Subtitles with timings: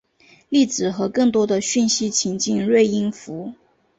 [0.49, 3.53] 例子和更多的讯息请见锐音符。